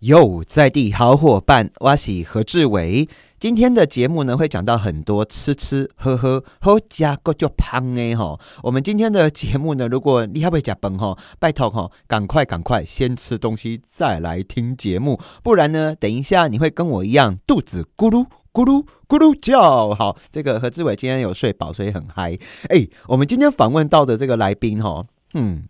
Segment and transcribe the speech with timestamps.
[0.00, 3.08] 有在地好伙伴，我是何志伟。
[3.40, 8.38] 今天的节目呢，会讲到很多吃吃喝喝，好加个就胖哎哈。
[8.62, 19.92] 我们今天的节目呢，如果你还会加崩哈，拜托哈，赶快赶快先吃东西再来听节目，不然呢，等一下你会跟我一样肚子咕噜咕噜咕噜叫。
[19.96, 22.38] 好，这个何志伟今天有睡饱，所以很嗨。
[22.68, 25.04] 哎，我们今天访问到的这个来宾哈，
[25.34, 25.64] 嗯。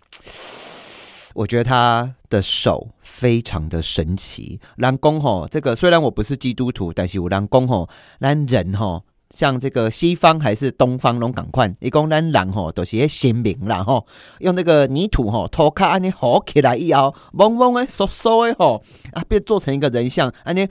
[1.35, 4.61] 我觉得他的手非常的神奇。
[4.77, 7.89] 蓝公吼，这个虽然我不是基督徒，但是我蓝公吼，
[8.19, 14.07] 蓝人吼，像这个西方还是东方拢赶快，一共咱人吼都是些先明啦吼，
[14.41, 20.67] 用那个泥土吼拖卡安尼好起来以后，嗡嗡的嗖嗖的吼，啊，变做成一个人像安尼。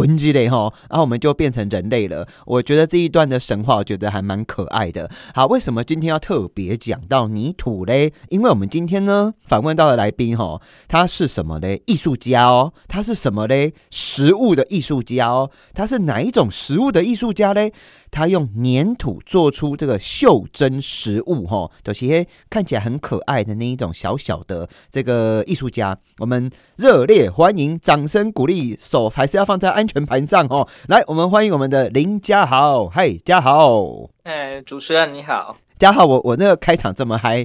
[0.00, 2.26] 文积累哈，然后我们就变成人类了。
[2.46, 5.10] 我觉得这一段的神话，我觉得还蛮可爱的。
[5.34, 8.14] 好，为什么今天要特别讲到泥土嘞？
[8.30, 11.82] 因为我们今天呢访问到的来宾哈，他是什么嘞？
[11.86, 13.74] 艺术家哦，他是什么嘞？
[13.90, 17.72] 食物的艺术家哦，他是哪一种食物的艺术家嘞？
[18.10, 30.68] 他用粘土做出这个袖珍食物，哈，有些看起来很可爱的那一种小小的这个艺术家，我们热烈欢迎，掌声鼓励，手还是要放在安全盘上哦。
[30.86, 37.44] 来，我们欢迎我们的林家豪，嗨，家豪，哎，主持人你好，家豪，我我那个开场这么嗨，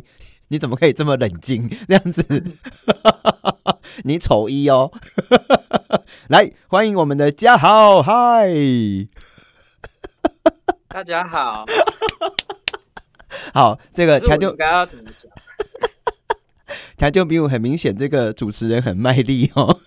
[0.49, 2.43] 你怎么可以这么冷静 这样子？
[4.05, 4.91] 你丑一哦，
[6.29, 8.47] 来，欢迎我们的家豪，嗨。
[10.87, 11.65] 大家好，
[13.55, 15.31] 好，这个他就该要怎么讲？
[16.95, 19.79] 他就比我很明显，这个主持人很卖力哦，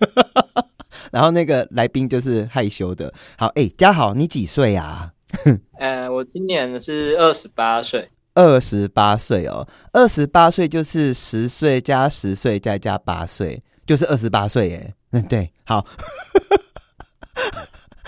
[1.11, 3.13] 然后那个来宾就是害羞的。
[3.37, 5.11] 好，哎，嘉豪，你几岁啊？
[5.79, 14.93] 呃，我今年是二十八岁，二十八岁哦，二十八岁就是十岁加十岁再加八岁，就是二十八岁耶。
[15.11, 15.85] 嗯，对，好。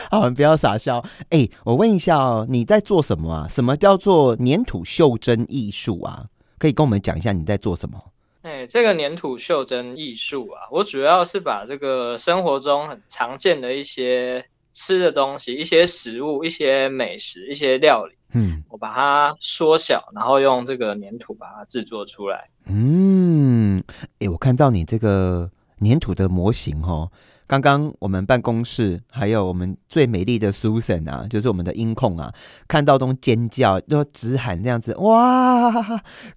[0.09, 1.05] 好，不要傻笑。
[1.29, 3.47] 哎，我问一下哦，你在做什么啊？
[3.47, 6.25] 什么叫做粘土袖珍艺术啊？
[6.57, 8.03] 可以跟我们讲一下你在做什么？
[8.43, 14.43] 哎，这个粘土袖珍艺术啊，我主要是把这个生活中很常见的一些
[14.73, 22.49] 吃的东西、一些食物、一些美食、一些料理，嗯，我把它缩小，然后用这个粘土把它制作出来。
[22.65, 23.83] 嗯，
[24.19, 25.49] 哎，我看到你这个
[25.81, 27.11] 粘土的模型哦。
[27.51, 32.33] 刚刚我们办公室还有我们最美丽的 Susan 啊，就是我们的音控啊，
[32.65, 35.69] 看到都尖叫，都直喊这样子，哇，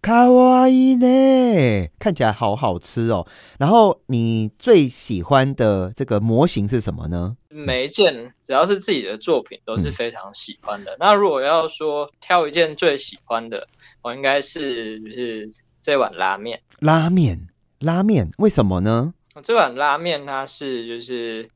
[0.03, 3.25] 卡哇伊呢，看起来好好吃哦。
[3.61, 7.37] 然后你最喜欢的这个模型是什么呢？
[7.49, 10.97] 每一件只要是自己的作品都是非常喜欢的。
[10.99, 13.65] 那如果要说挑一件最喜欢的，
[14.03, 15.49] 我应该是就是
[15.81, 16.61] 这碗拉面。
[16.81, 17.47] 拉面，
[17.79, 19.15] 拉面，为什么呢？
[19.43, 21.49] 这碗拉面它是就是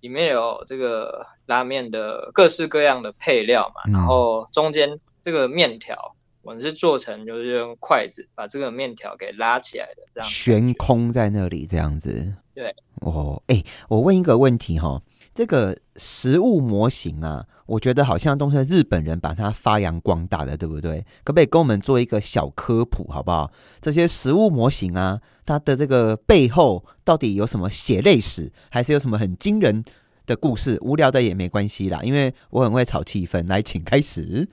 [0.00, 12.34] 里面有这个拉面的各式各样的配料嘛，然后中间这个面条我们是做成就是用筷子把这个面条给拉起来的，这样悬空在那里这样子。
[12.54, 15.00] 对，哦，哎，我问一个问题哈。
[15.34, 21.04] 这个食物模型啊，我觉得好像都是日本人把它发扬光大的，对不对？
[21.24, 23.50] 可不可以跟我们做一个小科普，好不好？
[23.80, 29.84] 这些食物模型啊，它的这个背后到底有什么血泪史，还是有什么很惊人
[30.26, 30.78] 的故事？
[30.82, 33.46] 无聊的也没关系啦，因为我很会炒气氛。
[33.48, 34.48] 来，请开始。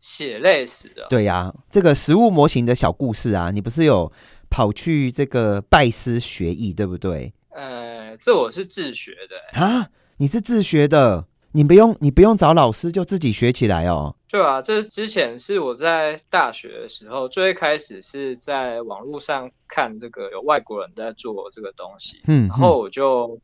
[0.00, 4.10] 血泪史的， 对呀，这个食物模型的小故事啊，你不是有
[4.48, 7.34] 跑去这个拜师学艺，对不对？
[7.50, 9.90] 呃，这我是自学的啊！
[10.16, 14.14] 你是自学的，你不用你不用找老师就自己学起来哦。
[14.28, 23.38] 对啊，这之前是我在大学的时候，最开始是在网络上看这个有外国人在做这个东西，嗯，然后我就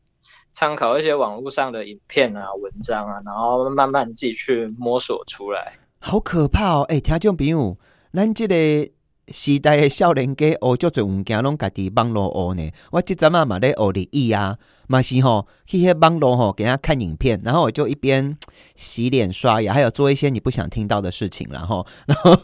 [0.53, 5.73] 参考一些网络上的影片啊、文章啊，然后慢慢自己去摸索出来。
[5.99, 6.83] 好可怕哦！
[6.89, 7.77] 哎，听众朋友，
[8.13, 8.96] 咱这个。
[9.33, 12.71] 时代的少年家学足侪物件拢家己网络学呢。
[12.93, 14.57] 我即阵啊嘛咧学日语啊，
[14.87, 18.37] 嘛是吼去迄网络吼给他看影片，然后我就一边
[18.77, 22.37] 洗脸刷牙，还有做一些你不想听到的事情，然 后然后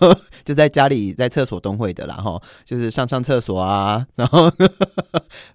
[0.45, 4.51] 就在家里在厕所都会的，然后就是上上厕所啊， 然后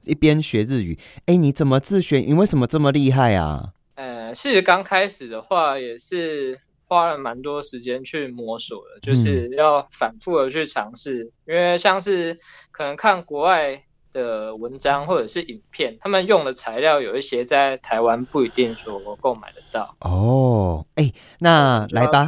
[0.03, 0.97] 一边学日语。
[1.25, 2.19] 哎，你怎么自学？
[2.19, 3.73] 你为什么这么厉害啊？
[3.95, 6.61] 呃，其实刚开始的话也是。
[6.87, 12.37] 花了蛮多时间去摸索的，就是要反复的去尝试，因为像是
[12.71, 19.95] 可能看国外的文章或者是影片，他们用的材料有一些在台湾不一定说购买得到。
[19.99, 22.27] 哦，哎，那来吧，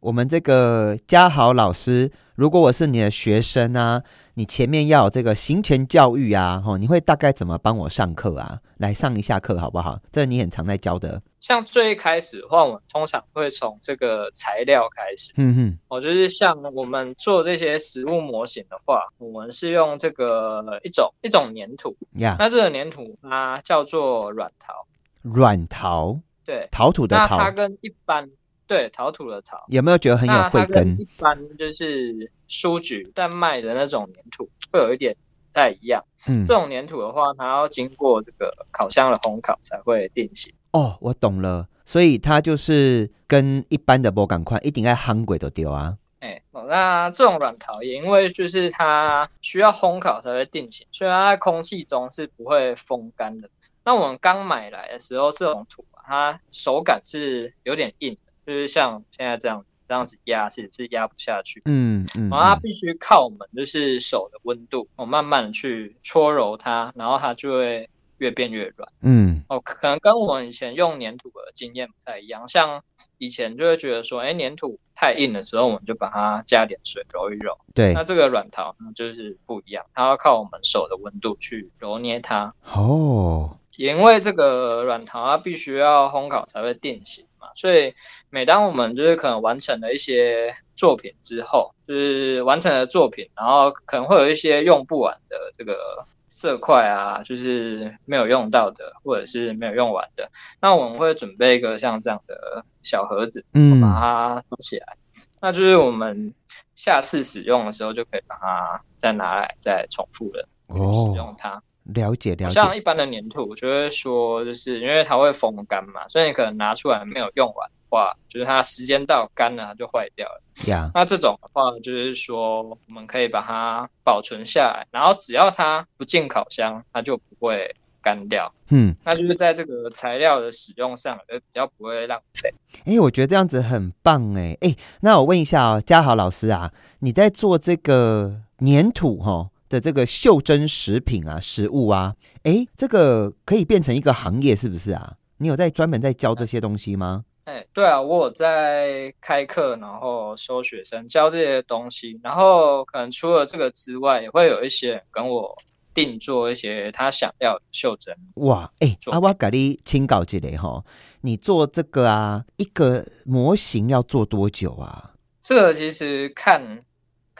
[0.00, 4.02] 我们这个嘉豪老师，如果我是你的学生啊，
[4.38, 8.56] 你前面要有这个行前教育啊，吼，你会大概怎么帮我上课啊？
[8.76, 9.98] 来上一下课好不好？
[10.12, 11.20] 这你很常在教的。
[11.40, 15.32] 像最一开始的话，我们通常会从这个材料开始。
[15.38, 21.96] 嗯哼，哦，就是像我们做这些实物模型的话，我们是用这个一种一种粘土。
[22.18, 24.86] 呀，那这个粘土它叫做软陶。
[25.22, 28.30] 软陶，对，陶土的那陶，它跟一般
[28.68, 31.08] 对陶土的陶，有没有觉得很有慧根一？
[31.18, 35.16] 般就是书局在卖的那种粘土会有一点
[35.50, 36.04] 不太一样。
[36.28, 40.52] 嗯这，种粘土的话，它要经过这个烤箱的烘烤才会定型。
[40.72, 45.96] 哦，我懂了，所以它就是跟一般的波感快，一定要夯鬼都丢啊。
[46.20, 53.48] 哎、哦，那这种软陶也因为就是它需要烘烤才会定型，所以它在空气中是不会风干的。
[53.84, 61.60] 那我们刚买来的时候，这种土啊，它手感是有点硬的，就是像现在这样这样子压是是压不下去。
[61.66, 67.86] 嗯嗯，然后它嗯必须靠我们就是手的温度，我慢慢的去搓揉它，然后它就会
[68.16, 68.90] 越变越软。
[69.02, 72.82] 嗯哦，可能跟我们以前用粘土的经验不太一样，像
[73.18, 77.58] 以前就会觉得说，哎，粘土太硬的时候，我们就把它加点水揉一揉。
[77.74, 82.54] 对那，这个软陶呢，就是不一样，它要靠我们手的温度去揉捏它。
[82.72, 87.94] 哦，也因为这个软陶它必须要烘烤才会定型嘛，所以
[88.30, 100.30] 每当我们就是可能完成了一些作品之后，就是完成了作品，然后可能会有一些用不完的这个色块啊，就是没有用到的，或者是没有用完的，
[100.60, 104.96] 那我们会准备一个像这样的小盒子，嗯把它收起来。
[105.40, 106.34] 那就是我们
[106.74, 111.62] 下次使用的时候，就可以把它再拿来再重复的去使用哦，它。
[111.94, 120.42] 了解了解，像一般的粘土，我就会说，就是因为它会风干嘛，所以你可能拿出来没有用完的话，就是它时间到干了，它就坏掉了。
[120.66, 128.52] 呀，那这种的话，就是说我们可以把它保存下来，然后只要它不进烤箱，它就不会干掉。
[128.70, 132.52] 嗯，那就是在这个材料的使用上，也比较不会浪费。
[132.84, 145.14] 哎、我觉得这样子很棒哎哎，那我问一下哦，嘉豪老师啊，你在做这个粘土哈、的这个袖珍食品啊、食物啊，哎，这个可以变成一个行业是不是啊？
[145.36, 147.24] 你有在专门在教这些东西吗？
[147.44, 155.56] 哎，对啊，我有在开课，然后收学生教这些东西，然后可能除了这个之外，也会有一些跟我
[155.94, 158.14] 定做一些他想要的袖珍。
[158.34, 160.84] 哇，哎、做啊，我给你请教一下哈，
[161.22, 165.12] 你做这个啊，一个模型要做多久啊？
[165.40, 166.60] 这个其实看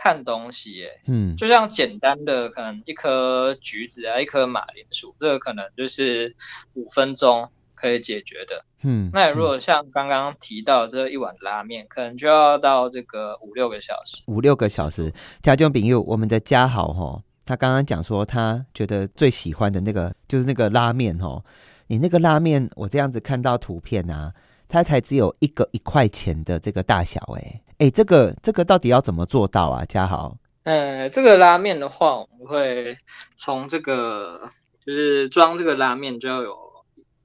[0.00, 6.32] 看东西耶，嗯，就像简单的可能一颗橘子啊，一颗马铃薯，这个可能就是
[6.74, 8.64] 五分钟可以解决的。
[8.82, 14.22] 嗯，那如果像刚刚提到这一碗拉面，可能就要到这个五六个小时。
[14.28, 15.12] 五六个小时。
[15.42, 21.42] 条件饼友，我们的嘉豪哈，他刚刚讲说他觉得最喜欢的那个就是那个拉面哈。
[21.88, 24.32] 你那个拉面，我这样子看到图片啊，
[24.68, 29.84] 它才只有一个一块钱的这个大小、哎哎，这个这个到底要怎么做到啊？
[29.84, 32.98] 嘉豪，呃，这个拉面的话，我们会
[33.36, 34.50] 从这个
[34.84, 36.58] 就是装这个拉面就要有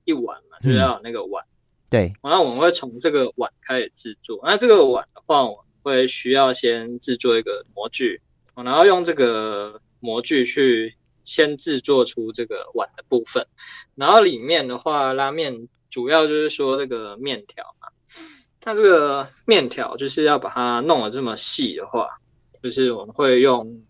[0.06, 1.44] 一碗嘛，就要有那个碗。
[1.90, 4.40] 对，然后我们会从这个碗开始制作。
[4.44, 8.22] 那这个碗的话，我们会需要先制作一个模具，
[8.56, 13.44] 然后用这个模具去先制作出这个碗的部分。
[13.96, 17.82] 然后里面的话，拉面主要就是说这个面条嘛。
[18.66, 22.08] 那这个面条就是要把它弄得这么细的话，
[22.62, 23.82] 就是我们会用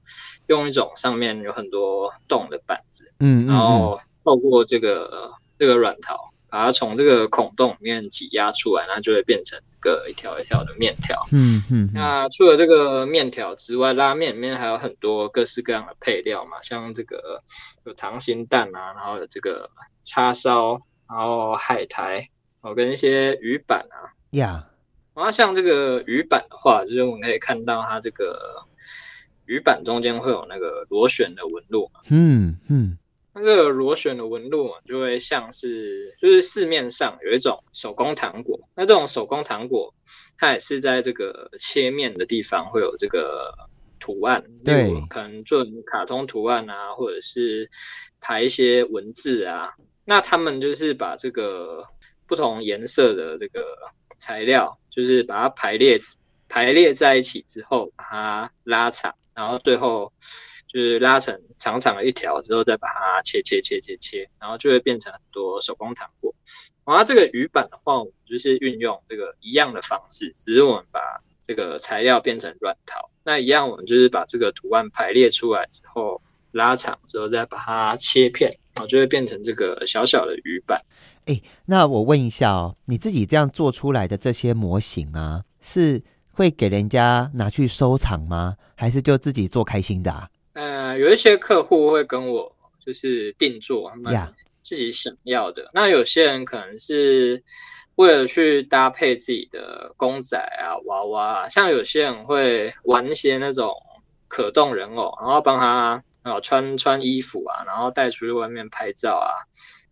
[0.48, 6.18] 用一种上面有很多洞的板子，嗯嗯然后透过这个这个软陶，
[6.50, 11.24] 把它从这个孔洞里面挤压出来，那就会变成一个一条一条的面条。
[11.32, 17.40] 嗯嗯嗯，那除了这个面条之外，拉面里面还有很多各式各样的配料嘛，像这个
[17.86, 19.70] 有溏心蛋啊，然后有这个
[20.04, 22.28] 叉烧，然后海苔，
[22.62, 24.10] 哦，跟一些鱼板啊。
[24.34, 24.70] 呀，
[25.16, 28.62] 然后像这个鱼板的话，就是我们可以看到它这个
[29.46, 32.02] 鱼板中间会有那个螺旋的纹路嘛。
[32.10, 32.98] 嗯嗯
[33.36, 39.92] 那个螺旋的纹路啊，就会像是就是市面上有一种手工糖果，那这种手工糖果，
[40.38, 43.52] 它也是在这个切面的地方会有这个
[44.00, 47.68] 图案，对可能做卡通图案啊，或者是
[48.22, 49.72] 排一些文字啊。
[50.06, 51.84] 那他们就是把这个
[52.28, 53.66] 不同颜色的这个
[54.18, 56.00] 材料，就是把它排列
[56.50, 60.12] 排列在一起之后，把它拉长，然后最后
[60.68, 66.34] 就是拉成长长的一条之后，再把它切切切切切，然后就会变成很多手工糖果。
[66.86, 71.00] 然后这个鱼板的话，我们就是运用这个一样的方式，只是我们把
[71.42, 73.10] 这个材料变成软陶。
[73.24, 80.82] 那一样，我们就是把这个图案排列出来之后，拉长之后再把它切片，然后就会变成这个小小的鱼板。
[81.26, 86.02] 哎，那我问一下哦，你自己这样做出来的这些模型啊，是
[86.32, 88.56] 会给人家拿去收藏吗？
[88.76, 90.28] 还是就自己做开心的啊？
[90.54, 92.54] 呃，有一些客户会跟我
[92.86, 95.70] 就是定做他们自己想要的。
[95.74, 97.42] 那有些人可能是
[97.96, 103.72] 为了去搭配自己的公仔啊、娃娃啊，像有些人会玩一些那种
[104.28, 109.32] 可动人偶，然后帮他啊穿穿衣服啊，然后带出去外面拍照啊。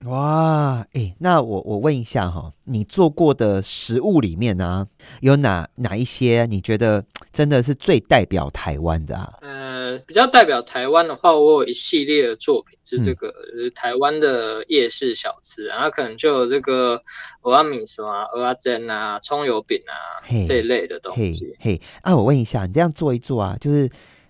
[0.06, 4.88] 哇，哎，那我我问一下哈，你做过的食物里面呢，
[5.20, 9.32] 有哪哪一些你觉得真的是最代表台湾的啊？
[9.42, 13.32] 呃，比较代表台湾的话，我有一系列的作品是这个
[13.76, 17.00] 台湾的夜市小吃，然后可能就有这个
[17.44, 21.56] 蚵仔米什么蚵仔煎啊、葱油饼啊这一类的东西。
[21.60, 23.88] 嘿，啊，我问一下，你这样做一做啊，就是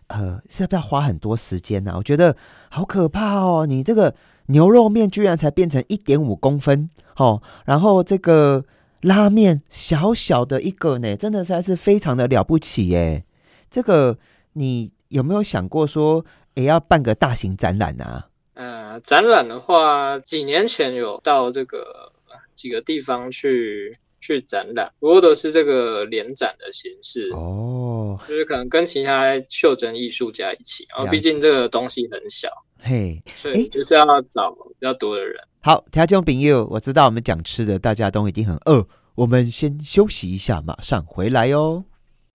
[0.07, 1.93] 呃，是要不要花很多时间呢？
[1.95, 2.35] 我觉得
[2.69, 4.13] 好可怕哦，你这个。
[4.51, 8.63] 牛肉面居然才变成一点五公分，哦，然后这个
[9.01, 13.24] 拉面小小的一个呢，真的实在是非常的了不起耶！
[13.70, 14.17] 这个
[14.53, 18.27] 你有没有想过说，也要办个大型展览啊？
[18.53, 22.12] 呃，展览的话，几年前有到这个
[22.53, 32.47] 几个地方去去展览，不过都是这个联展的形式哦，就是可能跟其他袖珍艺术家一起，然后毕竟这个东西很小。
[32.79, 35.35] 嘿，所以就是要找比较多的人。
[35.59, 38.87] 好，听众朋友，我知道我们讲吃的，大家都一定很饿。
[39.15, 41.83] 我们先休息一下，马上回来哦。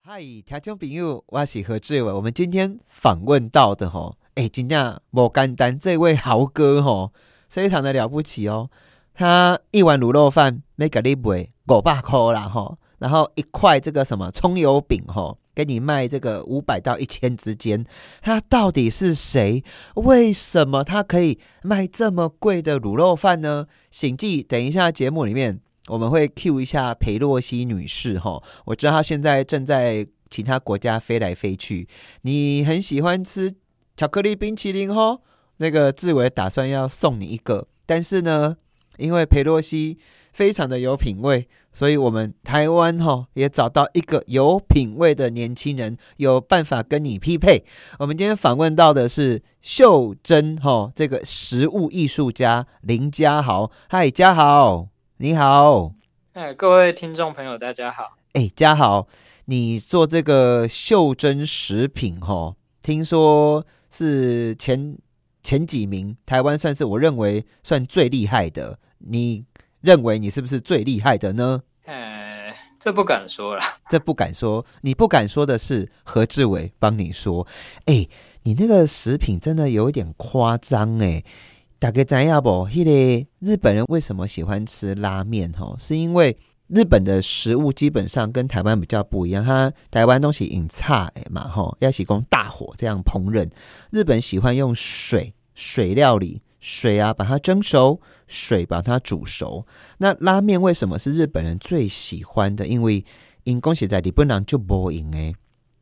[0.03, 2.11] 嗨，听众朋友，我是何志伟。
[2.11, 7.11] 我们今天访问到的吼，哎，今天莫干丹这位豪哥吼，
[7.49, 8.69] 非常的了不起哦。
[9.13, 15.37] 他一碗卤肉饭每个礼拜五百块啦吼，然后一块这个什么葱油饼吼。
[15.57, 17.83] 给你卖这个五百到一千之间，
[18.21, 19.63] 他到底是谁？
[19.95, 23.65] 为什么他可以卖这么贵的卤肉饭呢？
[23.89, 31.87] 醒记，等一下节目里面我们会 Q 一下裴洛西女士哈，我知道她现在正在其他国家飞来飞去。
[32.21, 33.51] 你很喜欢吃
[33.95, 35.17] 巧克力冰淇淋哈？
[35.57, 38.57] 那个志伟打算要送你一个，但是呢，
[38.97, 39.97] 因为裴洛西
[40.37, 41.47] 非常的有品味。
[41.73, 47.63] 所以，我们台湾哈也找到一个有品味的年轻人，有办法跟你匹配。
[47.97, 53.71] 我们今天访问到的是秀珍哈，这个食物艺术家林家豪。
[53.89, 55.93] 嗨，家豪，你好。
[56.33, 58.15] 哎，各位听众朋友，大家好。
[58.33, 59.07] 哎，家豪，
[59.45, 64.95] 你做这个秀珍食品哈，听说是前
[65.41, 68.77] 前几名，台湾算是我认为算最厉害的。
[68.99, 69.45] 你
[69.81, 71.61] 认为你是不是最厉害的呢？
[71.85, 74.65] 呃，这不敢说了，这不敢说。
[74.81, 77.47] 你不敢说的是何志伟帮你说。
[77.85, 78.07] 哎，
[78.43, 81.23] 你那个食品真的有一点夸张哎。
[81.79, 82.67] 大概怎样不？
[82.67, 85.51] 迄个日本人为什么喜欢吃拉面？
[85.51, 86.35] 哈，是因为
[86.67, 89.45] 日本的食物基本上跟台湾比较不一样。
[89.45, 93.47] 它台湾东西引差哎嘛，哈，要提供大火这样烹饪。
[93.91, 96.41] 日本喜欢用水水料理。
[96.59, 99.65] 水啊，把它蒸熟；水把它煮熟。
[99.97, 102.67] 那拉面为什么是日本人最喜欢的？
[102.67, 103.03] 因为
[103.43, 105.33] 因恭喜在里本郎就不赢诶，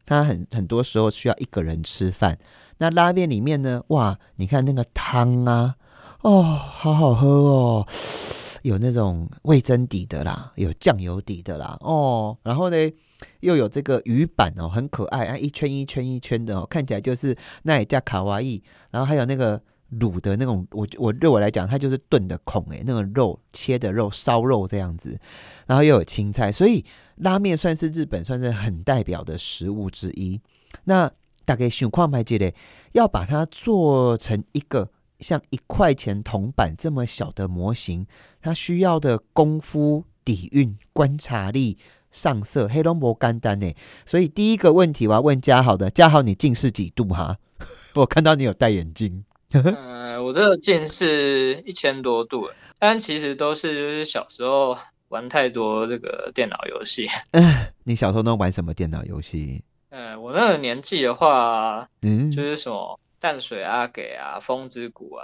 [0.05, 2.37] 他很很多时候需要一个人吃饭。
[2.77, 5.75] 那拉面里面呢，哇，你看那个汤啊，
[6.21, 7.87] 哦，好好喝哦，
[8.61, 12.77] 有那种味增底的啦，有酱油底的啦，哦，然后呢
[13.39, 18.61] 又有这个鱼板哦，很可爱啊，一圈一圈一圈的哦，看起来就是那也叫卡哇伊。
[18.91, 19.61] 然后还有那个。
[19.99, 25.17] 卤的那种，我我对我来讲，它就是炖的孔诶，那个肉切的肉烧肉这样子，
[25.67, 26.83] 然后又有青菜，所以
[27.17, 30.41] 拉面算是日本算是很代表的食物之一。
[30.85, 31.09] 那
[31.45, 32.53] 大概想况牌记得
[32.93, 34.89] 要把它做成一个
[35.19, 38.05] 像一块钱铜板这么小的模型，
[38.41, 41.77] 它需要的功夫、底蕴、观察力、
[42.09, 43.71] 上色黑龙膜干单呢。
[44.05, 47.37] 所以第一个问题我要问嘉豪的，嘉豪你近视几度哈？
[47.93, 49.23] 我看到你有戴眼镜。
[49.53, 52.49] 呃，我这个近视一千多度，
[52.79, 54.77] 但其实都是就是小时候
[55.09, 57.07] 玩太多这个电脑游戏。
[57.85, 59.63] 你小时候都玩什么电脑游戏？
[59.89, 65.23] 呃，我那个年纪的话，嗯，就是什么淡水阿给啊、风之谷啊。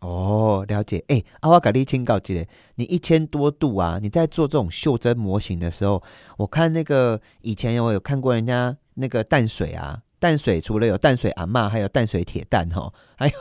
[0.00, 1.02] 哦，了解。
[1.08, 6.00] 哎，阿瓦卡利清告记得，你一千多度啊，你在做这种袖珍模型的时候，
[6.36, 10.02] 我看那个以前我有看过人家那个淡水啊。
[10.22, 13.34] 淡水除了有淡水阿妈，还有淡水铁蛋哈， 还有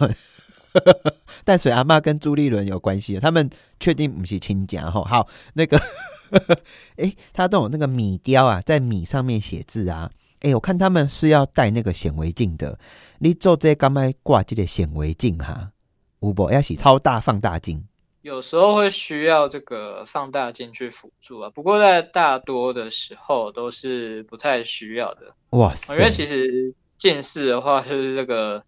[1.45, 3.47] 淡水阿妈跟朱立伦有关系，他们
[3.79, 5.03] 确定不是亲家哈。
[5.03, 5.79] 好，那个，
[6.97, 10.09] 哎，他都有那个米雕啊，在米上面写字啊。
[10.39, 12.79] 哎，我看他们是要戴那个显微镜的。
[13.19, 15.69] 你做这干嘛挂这个显微镜哈？
[16.21, 17.85] 五博要洗超大放大镜。
[18.22, 25.34] 有时候会需要这个放大镜去辅助啊，不过在大多的时候都是不太需要的。
[25.51, 28.62] 哇塞，因为其实近视的话，就是这个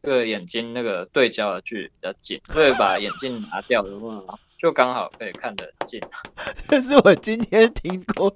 [0.00, 6.00] 这个眼睛那个对焦的距离比较近，所以把眼镜拿掉的话，就刚好可以看得近。
[6.68, 8.32] 这是我今天听过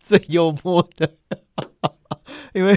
[0.00, 1.16] 最幽默的，
[2.54, 2.74] 因为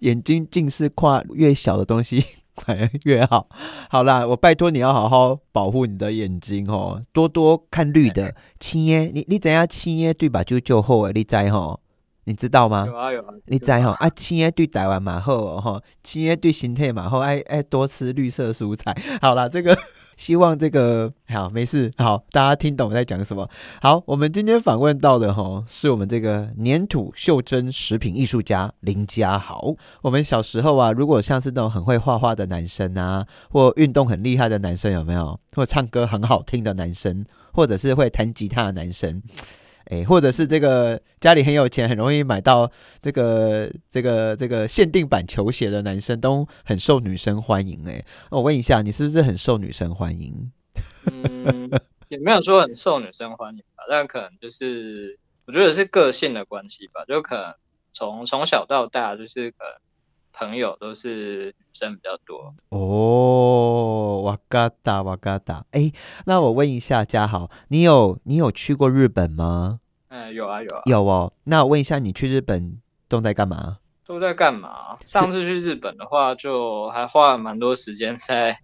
[0.00, 2.24] 眼睛近视跨越小的东西。
[2.56, 3.48] 反而越好，
[3.90, 8.34] 好啦，我拜托你要好好保护你的眼睛哦，多多看绿的。
[8.60, 10.44] 青耶，你你怎样青耶对吧？
[10.44, 11.80] 就就后诶，你在吼？
[12.24, 12.84] 你知道吗？
[12.86, 13.90] 有啊有啊，你知吼？
[13.92, 18.96] 啊，青叶对台湾嘛好哦吼，青叶对心态嘛好，爱爱多吃绿色蔬菜。
[19.20, 19.76] 好啦，这个。
[20.14, 23.48] 希望这个好没事好，大家听懂我在讲什么。
[23.80, 29.74] 好，我们今天访问到的哈，是我们这个粘土袖珍食品艺术家林家豪。
[30.02, 35.40] 我们小时候啊，如果像是那种很会画画的男生啊，或运动很厉害的男生，有没有？
[35.54, 37.24] 或唱歌很好听的男生，
[37.54, 39.22] 或者是会弹吉他的男生。
[39.92, 42.70] 哎，或者是这个家里很有钱，很容易买到
[43.02, 47.78] 这个这个这个限定版球鞋的男生，都很受女生欢迎。
[47.86, 50.50] 哎，我问一下，你是不是很受女生欢迎？
[51.12, 51.70] 嗯，
[52.08, 57.54] 也没有说很受女生欢迎吧，但可能就是我觉得是个性的关系吧，就可能
[57.92, 59.74] 从从小到大就是可能。
[60.34, 65.92] 朋友都是女生比较多哦，哇嘎达哇嘎达，哎，
[66.24, 69.80] 那我问一下嘉豪，你有你有去过日本吗？
[70.14, 71.32] 嗯，有啊有啊有哦。
[71.44, 72.78] 那我问一下，你去日本
[73.08, 73.78] 都在干嘛？
[74.04, 74.98] 都在干嘛？
[75.06, 78.54] 上次去日本的话，就还花了蛮多时间在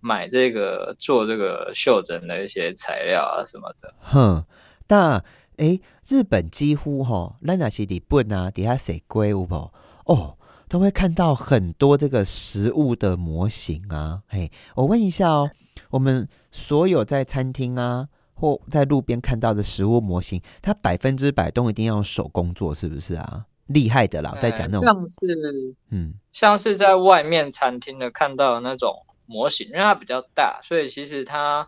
[0.00, 3.94] 买这个做这个袖珍的一些材料啊什么的。
[4.00, 4.44] 哼，
[4.88, 5.22] 那
[5.58, 9.70] 哎，日本几乎哈，那那些日本啊，底下谁贵有不？
[10.06, 10.36] 哦。
[10.68, 15.48] 都会看到很多这个食物的模型啊，嘿，我问一下哦，
[15.90, 23.44] 我们所有在餐厅啊或在路边看到的食物模型，它百分之百都一定要手工做，是不是啊？
[23.66, 31.66] 厉害的啦，在讲那种像是嗯，像是在外面餐厅的看到的那种模型，因为它比较大，所以其实它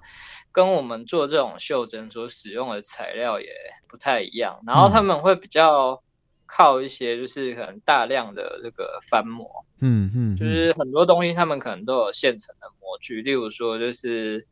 [0.52, 3.48] 跟我们做这种袖珍所使用的材料也
[3.88, 6.00] 不太一样，然后他们会比较。
[6.50, 9.46] 靠一些就是可能大量的这个翻模，
[9.80, 14.46] 嗯嗯，就是很多东西他们可能都有现成的模具，例如说就是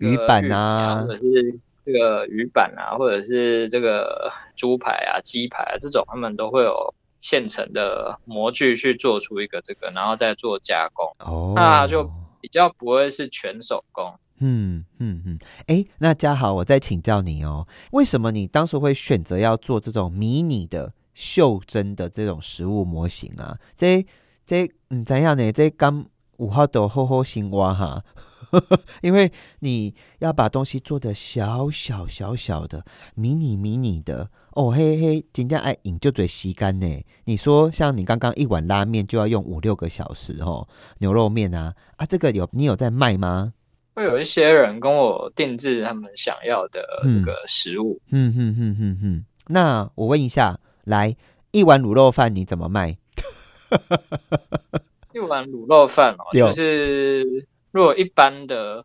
[0.00, 12.04] 鱼板啊，或者是这个鱼板啊，或者是这个猪排啊、鸡排啊这种，他们都会有现成的模具去做出一个这个，然后再做加工，哦，那就
[12.40, 14.12] 比较不会是全手工。
[14.38, 20.92] 嗯嗯嗯，哎，那嘉豪，我再请教你哦，为什么你当时会选择要做这种迷你的？
[21.18, 24.04] 袖珍的这种食物模型啊，这
[24.44, 25.50] 这嗯怎样呢？
[25.50, 26.04] 这刚
[26.36, 28.04] 五号的好好心蛙哈，
[29.02, 37.04] 因为你要把东西做的小小小小的、迷你迷你的哦，嘿嘿，人家爱饮就嘴吸干呢。
[37.24, 40.66] 你说像你刚刚一碗拉面就要用五六个小时哦，
[40.98, 43.52] 牛肉面啊啊，这个有你有在卖吗？
[43.94, 48.00] 会有一些人跟我定制他们想要的那个食物。
[48.10, 50.58] 嗯嗯嗯嗯嗯，那我问一下。
[50.86, 51.16] 来
[51.50, 52.96] 一碗卤肉饭你怎么卖？
[55.12, 57.44] 一碗卤肉饭哦，就是
[57.76, 58.84] 如果一般的、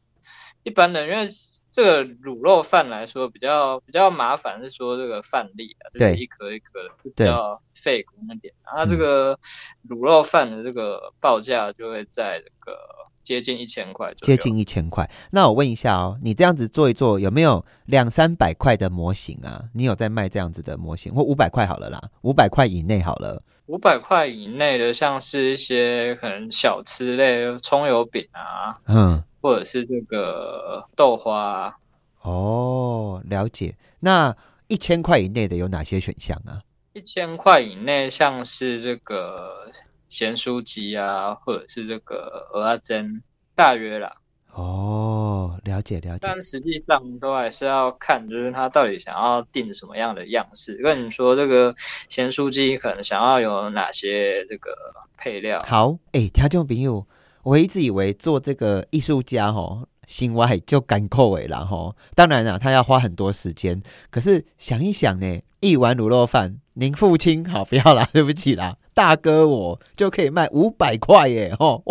[0.63, 1.25] 一般的，因为
[1.71, 8.53] 这个卤肉饭来说比较比较麻烦，是说这个饭粒啊，就是一颗一颗的，比较费工一点。
[8.65, 9.39] 然后这个
[9.87, 12.77] 卤肉饭的这个报价就会在这个。
[13.23, 15.07] 接近一千块，接近一千块。
[15.31, 19.63] 那我问一下哦，你这样子做一做，有没有两三百块的模型啊？
[19.75, 23.41] 你有在卖这样子的模型，或五百块好了啦，五百块以内好了。
[23.71, 31.73] 五百块以内的，像是一些可能小吃类，葱油饼啊，嗯，或者是这个豆花。
[32.21, 33.73] 哦，了解。
[34.01, 34.35] 那
[34.67, 36.59] 一千块以内的有哪些选项啊？
[36.91, 39.71] 一千块以内，像是这个。
[40.09, 43.23] 咸酥鸡啊，或者是这个鹅阿珍，
[43.55, 44.13] 大约啦。
[44.51, 45.20] 哦，
[45.63, 46.19] 了解了解。
[46.21, 50.75] 但实际上都还是要看，就是他到底想要定什么样的样式。
[50.81, 51.73] 跟你说，这个
[52.09, 54.71] 咸酥鸡可能想要有哪些这个
[55.17, 55.59] 配料？
[55.67, 57.05] 好，哎，听众朋友，
[57.43, 61.95] 我一直以为做这个艺术家吼，心外就干扣尾了哈。
[62.15, 63.81] 当然了，他要花很多时间。
[64.09, 71.83] 可是想一想呢，一碗卤肉饭，您父亲好不要啦，对不起啦，大哥我就可以卖五百块耶 吼。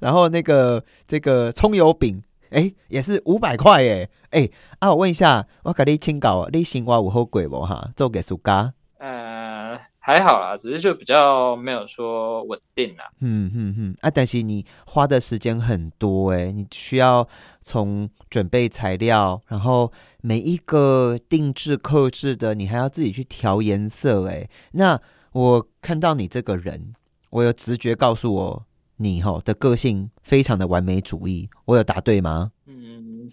[0.00, 4.10] 然后那个这个葱油饼，哎，也是五百块耶。
[4.30, 4.48] 哎
[4.80, 7.90] 啊，我问一下，我给你请教，你心外有好贵不哈？
[7.96, 8.72] 做给暑假？
[8.98, 13.04] 呃，还好啦，只是就比较没有说稳定啦。
[13.20, 17.28] 嗯嗯嗯，啊，但是你花的时间很多哎，你需要
[17.62, 24.48] 从准备材料，然后每一个定制、刻制的，你还要自己去调颜色哎。
[24.72, 24.98] 那
[25.32, 26.94] 我看到你这个人，
[27.30, 28.66] 我有直觉告诉我，
[28.98, 32.52] 你哈的个性非常的完美主义，我有答对吗？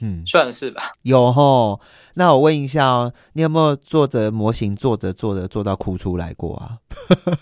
[0.02, 0.82] 嗯，算是吧。
[1.02, 1.80] 有吼，
[2.16, 6.78] 那我问一下哦，你有没有做着模型，做着做着做到哭出来过啊？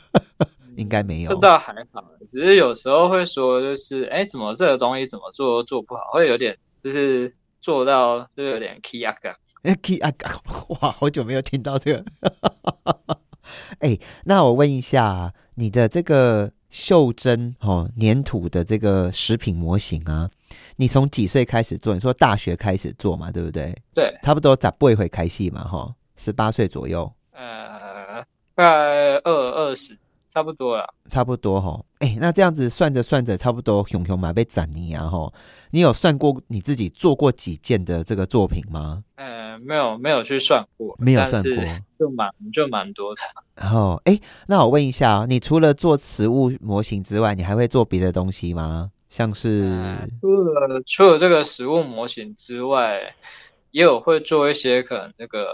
[0.76, 1.30] 应该没有。
[1.30, 7.32] 这倒还好，只是有时候会说，就是哎，怎么这个东西怎么做都做不好，会有点就是
[7.68, 9.30] 做到就有点 key 啊个。
[9.64, 10.26] 哎，key 啊个，
[10.80, 12.06] 哇，好久没有听到这个。
[13.80, 20.30] 哎，那我问一下，你的这个袖珍哦粘土的这个食品模型啊？
[20.78, 21.94] 你从几岁开始做？
[21.94, 23.76] 你说大学开始做嘛，对不对？
[23.94, 27.12] 对，差不多咋不会会开戏嘛，哈，十八岁左右。
[27.34, 28.24] 呃，
[28.56, 29.98] 大概二二十，
[30.30, 30.94] 差不多了。
[31.10, 35.32] 差不多哈，哎，那这样子算着算着，差不多熊熊马被斩泥啊，哈。
[35.72, 39.04] 你有算过你自己做过几件的这个作品吗？
[39.16, 41.64] 呃，没有，没有去算过，没有算过，
[41.98, 43.22] 就蛮就蛮多的。
[43.56, 48.92] 然后，哎，那我问一下，你除了做实物模型之外，你还会做别的东西吗？
[49.10, 53.02] 像是除了除了这个实物模型之外，
[53.72, 55.48] 也有会做一些可能那个。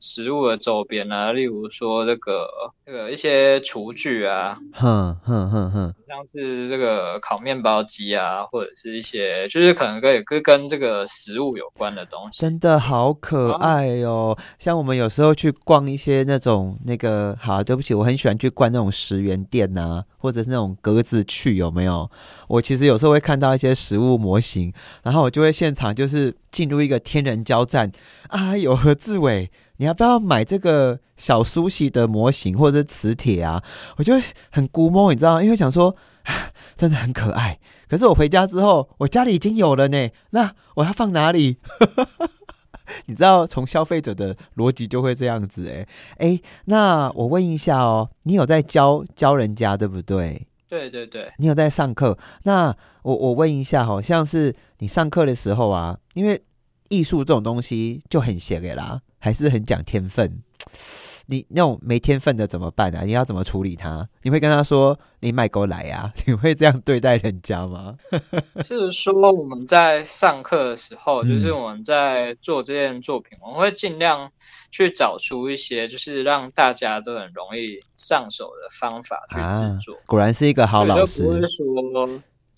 [0.00, 2.48] 食物的周边啊，例如说这个
[2.86, 14.36] 这个一些厨具啊，哼哼哼哼，像是这个烤面包机啊，或者是一些就是可能跟跟跟这个食物有关的东西，真的好可爱哦。
[14.58, 22.10] 像我们有时候去逛一些那种那个，好，对不起，我很喜欢去逛那种十元店呐，或者是那种格子去有没有？
[22.48, 27.92] 我其实有时候会看到一些食物模型，然后我就会现场就是进入一个天人交战
[28.28, 29.50] 啊，有何志伟。
[29.80, 33.64] 你要不要买这个小苏西的模型或者是磁铁啊？
[33.96, 34.12] 我就
[34.50, 35.96] 很估摸，你知道因为想说
[36.76, 37.58] 真的很可爱。
[37.88, 40.10] 可是我回家之后，我家里已经有了呢。
[40.32, 41.56] 那我要放哪里？
[43.06, 45.70] 你知道，从消费者的逻辑就会这样子。
[45.70, 45.86] 哎
[46.18, 50.46] 哎，那我问一下哦，你有在教教人家对不对？
[50.68, 52.18] 对对对，你有在上课。
[52.42, 56.42] 那我我问一下，好像是你上课的时候啊，因为
[56.90, 59.00] 艺术这种东西就很闲给啦。
[59.20, 60.42] 还是很讲天分，
[61.26, 63.02] 你那种没天分的怎么办啊？
[63.04, 64.08] 你要怎么处理他？
[64.22, 66.12] 你会跟他说你卖狗来呀？
[66.26, 67.94] 你会这样对待人家吗？
[68.66, 74.30] 就是说我们在上课的时候，就是我们在做这件作品，我们会尽量
[74.72, 79.94] 去找出一些就是让大家都很容易上手的方法去制作。
[80.06, 81.24] 果然是一个好老师。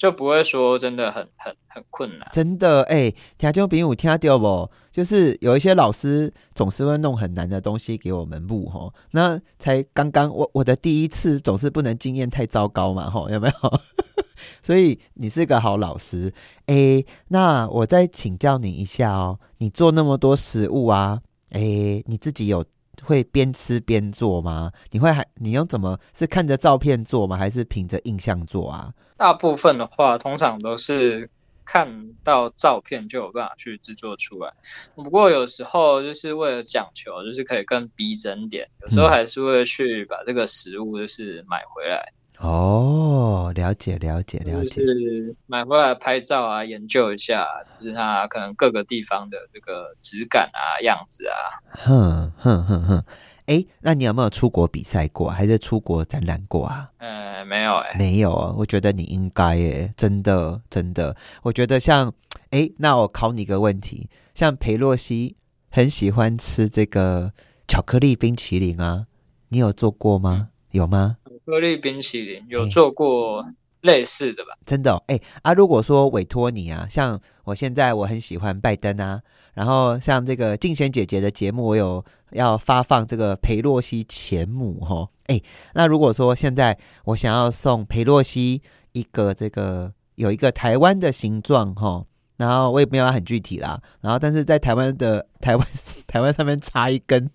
[0.02, 4.68] 就不会说真的很很很困难，真的哎，听众朋友听到不？
[4.90, 13.80] 就是有一些老师总是会弄很难的东西给我们录吼，那才刚刚我我的第一次总是不能经验太糟糕嘛吼，有没有？
[14.60, 16.34] 所以你是个好老师
[16.66, 22.64] 哎，那我再请教你一下哦，你做那么多食物啊，哎，你自己有
[23.04, 24.70] 会边吃边做吗？
[24.90, 27.36] 你会还你用怎么是看着照片做吗？
[27.36, 28.92] 还是凭着印象做啊？
[29.16, 31.28] 大部分的话，通常都是
[31.64, 34.52] 看到照片就有办法去制作出来。
[34.94, 42.12] 不过有时候就是为了讲求，就是可以更逼真点，有时候还是会去把这个食物就是买回来。
[42.42, 47.46] 哦，了解了解了解，就是买回来拍照啊，研究一下，
[47.80, 51.38] 就是它可能各个地方的这个质感啊、样子啊。
[51.70, 53.04] 哼哼哼哼。
[53.46, 56.90] 哎，那你有没有出国比赛过，还是出国展览过啊？
[56.98, 58.52] 呃，没有哎，没有啊。
[58.56, 61.16] 我觉得你应该哎，真的真的。
[61.42, 62.12] 我觉得像
[62.50, 65.36] 哎，那我考你一个问题，像裴洛西
[65.70, 67.32] 很喜欢吃这个
[67.68, 69.06] 巧克力冰淇淋啊，
[69.48, 70.48] 你有做过吗？
[70.72, 71.18] 有吗？
[71.46, 73.44] 巧克力冰淇淋有做过
[73.80, 74.50] 类似的吧？
[74.64, 79.20] 真的哎啊，如果说委托你啊，像我现在我很喜欢拜登啊，
[79.54, 82.04] 然后像这个静贤姐姐的节目，我有。
[82.32, 85.38] 要发放这个裴洛西前母哈，哎，
[85.74, 92.06] 那如果说现在我想要送裴洛西一个这个有一个台湾的形状哈，
[92.38, 95.68] 然后我也没有很具体啦，然后但是在台湾的台湾
[96.08, 97.30] 台湾上面插一根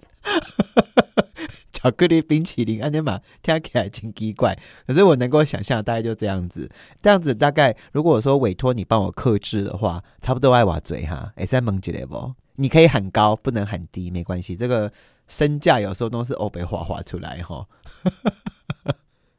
[1.78, 6.68] 巧克力冰淇淋，安尼嘛听起来挺奇怪，可是我能够想象，大概就这样子。
[7.04, 12.34] 这样子大概，如果我说委托你帮我克制的话，差不多爱瓦嘴哈，也在蒙起来不？
[12.56, 14.56] 你可以喊高，不能喊低，没关系。
[14.56, 14.92] 这个
[15.28, 17.63] 身价有时候都是欧北画画出来哈。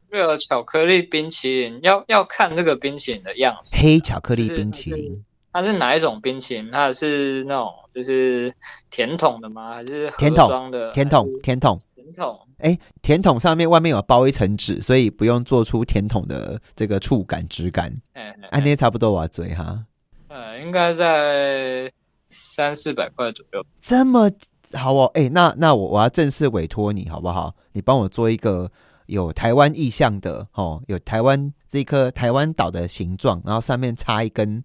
[0.08, 6.70] 这个巧克力冰淇淋要要看这个冰淇淋的样子，黑巧克力冰淇淋，它是哪一种冰淇淋？
[6.70, 8.54] 它是那种就是
[8.90, 9.72] 甜筒的吗？
[9.72, 10.92] 还是甜筒的？
[10.92, 12.38] 甜筒，甜筒，甜筒。
[12.58, 17.94] 哎，甜筒上面外面有包一层纸，所以不用做出甜筒的这个触感质感。
[18.12, 19.84] 哎，那些差不多我嘴哈。
[20.28, 21.92] 呃，应该在
[22.28, 23.64] 三四百块左右。
[23.80, 24.30] 这么
[24.74, 27.54] 好哦，哎，那那我我要正式委托你好不好？
[27.72, 28.70] 你帮我做一个。
[29.08, 34.62] 有台湾意象的哦，有台湾这颗台湾岛的形状，然后上面插一根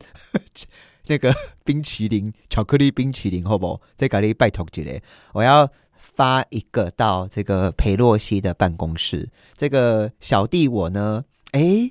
[1.07, 3.79] 那个冰淇淋，巧克力冰淇淋，好不？
[3.95, 5.01] 再给你拜托一下，
[5.31, 5.65] 我要
[6.03, 9.29] 发一个到这个裴洛西的办公室。
[9.55, 11.89] 这个小弟我呢，哎，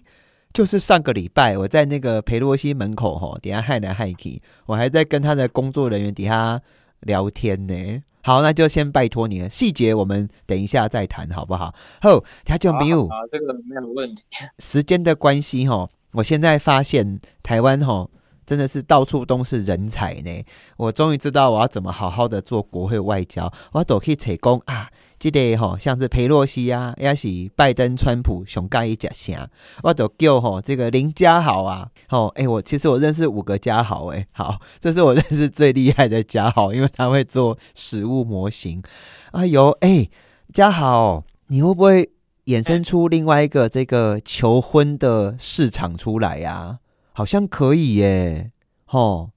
[0.53, 6.61] 就是上个礼拜我在那个裴洛西门口哈，底下害来害去，我还在跟他的工作人员底下
[7.01, 8.03] 聊天呢。
[8.23, 9.51] 好，那就先拜托你了。
[9.51, 11.75] 细节我们等一下再谈，好不好？
[12.03, 14.23] 后，他就没有啊，这个没有问题。
[14.59, 18.09] 时间的关系哈，我现在发现台湾哈
[18.47, 20.45] 真的是到处都是人才呢。
[20.77, 24.91] 我终于知道我要怎么好好的做国会外交，我都可以成功啊。
[25.19, 29.47] 这个吼，像是佩洛西啊，也是拜登、川普熊盖一家声，
[29.85, 38.83] 我都叫吼这个林家豪啊，吼哎，我其实我认识五个家豪哎，好，这是我认识最厉害的家豪，因为他会做实物模型。
[39.31, 40.09] 哎呦哎，
[40.53, 42.11] 家豪，你会不会
[42.47, 46.81] 衍生出另外一个这个求婚的市场出来呀？
[47.13, 48.51] 好像可以耶，
[48.85, 49.31] 吼。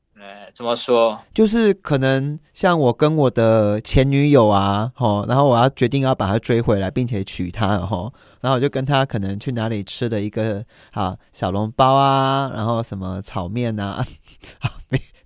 [0.55, 1.19] 怎么说？
[1.33, 14.01] 就是可能像我跟我的前女友啊，吼，然后我要决定要把她追回来，并且娶她，吼，然后我就跟她可能去哪里吃的一个啊小笼包啊，然后什么炒面啊，
[14.59, 14.71] 好，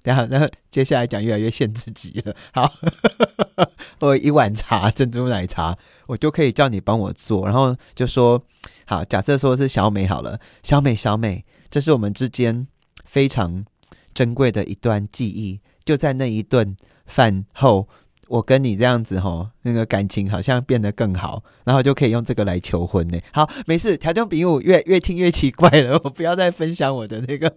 [0.02, 2.34] 等下，那接下来讲越来越限制级了。
[2.52, 2.74] 好，
[4.02, 8.42] 我一碗茶珍珠奶茶，我就可以叫你帮我做，然后就说
[8.86, 12.68] 好，假设说是小美好了，小美，小美，这是我们之间
[13.06, 13.66] 非常。
[14.12, 17.88] 珍贵的一段记忆，就在那一顿饭后，
[18.28, 23.18] 我跟你这样子吼，那个感情好像变得更好，然后就可以用这个来求婚呢。
[23.32, 27.56] 好，没事，条件比我越越听越奇怪了，我不要再分享我的那个。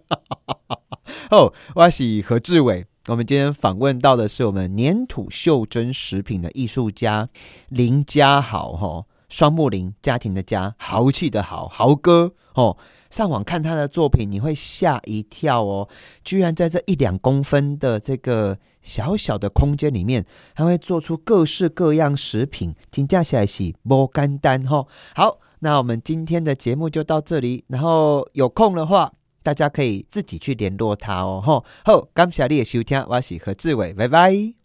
[1.31, 7.27] 哦，我是何志伟，我们今天访问到的是我们粘土袖珍食品的艺术家
[7.67, 12.77] 林家豪，哈，双木林家庭的家，豪气的豪豪哥，哦。
[13.13, 15.87] 上网看他的作品，你会吓一跳哦！
[16.23, 24.83] 居然在这一两公分的这个小小的空间里面，他会做出各式各样食品，评价起来是不干单哈。
[25.13, 31.39] 好，那我们今天的节目就到这里，然后有空的话，大家可以自己去联络他哦。
[31.39, 34.62] 吼，好，感谢你的收听，我是何志伟，拜拜。